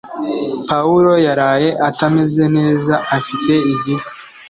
Pawulo 0.69 1.11
yaraye 1.25 1.69
atameze 1.89 2.43
neza 2.57 2.93
afite 3.17 3.53
igifu 3.73 4.11